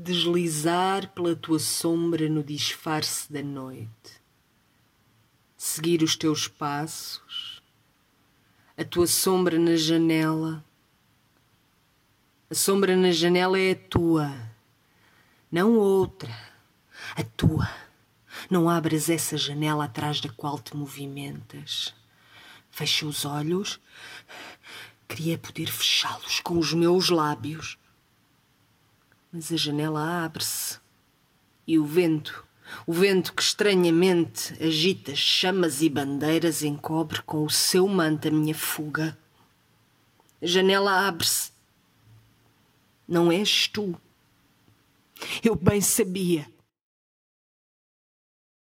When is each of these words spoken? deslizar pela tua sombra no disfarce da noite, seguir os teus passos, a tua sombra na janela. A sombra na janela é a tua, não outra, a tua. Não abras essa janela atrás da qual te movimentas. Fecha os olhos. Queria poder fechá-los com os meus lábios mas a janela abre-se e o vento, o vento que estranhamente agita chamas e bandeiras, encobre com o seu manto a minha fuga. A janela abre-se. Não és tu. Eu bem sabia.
deslizar 0.00 1.08
pela 1.08 1.34
tua 1.34 1.58
sombra 1.58 2.28
no 2.28 2.44
disfarce 2.44 3.32
da 3.32 3.42
noite, 3.42 4.22
seguir 5.56 6.04
os 6.04 6.14
teus 6.14 6.46
passos, 6.46 7.60
a 8.76 8.84
tua 8.84 9.08
sombra 9.08 9.58
na 9.58 9.74
janela. 9.74 10.64
A 12.48 12.54
sombra 12.54 12.96
na 12.96 13.10
janela 13.10 13.58
é 13.58 13.72
a 13.72 13.74
tua, 13.74 14.32
não 15.50 15.74
outra, 15.76 16.32
a 17.16 17.24
tua. 17.24 17.68
Não 18.48 18.70
abras 18.70 19.10
essa 19.10 19.36
janela 19.36 19.86
atrás 19.86 20.20
da 20.20 20.30
qual 20.30 20.60
te 20.60 20.76
movimentas. 20.76 21.92
Fecha 22.70 23.04
os 23.04 23.24
olhos. 23.24 23.80
Queria 25.08 25.36
poder 25.36 25.66
fechá-los 25.66 26.38
com 26.38 26.56
os 26.56 26.72
meus 26.72 27.10
lábios 27.10 27.76
mas 29.32 29.52
a 29.52 29.56
janela 29.56 30.24
abre-se 30.24 30.78
e 31.66 31.78
o 31.78 31.84
vento, 31.84 32.46
o 32.86 32.92
vento 32.92 33.34
que 33.34 33.42
estranhamente 33.42 34.54
agita 34.62 35.14
chamas 35.14 35.82
e 35.82 35.88
bandeiras, 35.88 36.62
encobre 36.62 37.22
com 37.22 37.44
o 37.44 37.50
seu 37.50 37.86
manto 37.86 38.28
a 38.28 38.30
minha 38.30 38.54
fuga. 38.54 39.18
A 40.40 40.46
janela 40.46 41.06
abre-se. 41.06 41.52
Não 43.06 43.30
és 43.30 43.68
tu. 43.68 43.98
Eu 45.42 45.54
bem 45.54 45.80
sabia. 45.80 46.46